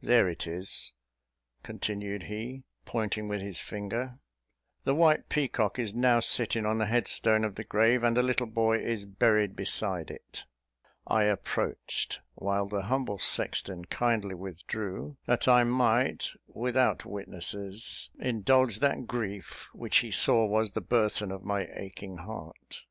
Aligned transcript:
There 0.00 0.26
it 0.26 0.46
is," 0.46 0.94
continued 1.62 2.22
he, 2.22 2.64
pointing 2.86 3.28
with 3.28 3.42
his 3.42 3.60
finger; 3.60 4.20
"the 4.84 4.94
white 4.94 5.28
peacock 5.28 5.78
is 5.78 5.92
now 5.92 6.18
sitting 6.18 6.64
on 6.64 6.78
the 6.78 6.86
headstone 6.86 7.44
of 7.44 7.56
the 7.56 7.62
grave, 7.64 8.02
and 8.02 8.16
the 8.16 8.22
little 8.22 8.46
boy 8.46 8.78
is 8.78 9.04
buried 9.04 9.54
beside 9.54 10.10
it." 10.10 10.46
I 11.06 11.24
approached, 11.24 12.20
while 12.36 12.66
the 12.66 12.84
humble 12.84 13.18
sexton 13.18 13.84
kindly 13.84 14.34
withdrew, 14.34 15.18
that 15.26 15.46
I 15.46 15.62
might, 15.62 16.30
without 16.46 17.04
witnesses, 17.04 18.08
indulge 18.18 18.78
that 18.78 19.06
grief 19.06 19.68
which 19.74 19.98
he 19.98 20.10
saw 20.10 20.46
was 20.46 20.70
the 20.72 20.80
burthen 20.80 21.30
of 21.30 21.44
my 21.44 21.66
aching 21.70 22.16
heart. 22.16 22.84